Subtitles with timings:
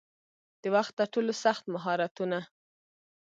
[0.61, 2.39] د وخت ترټولو سخت مهارتونه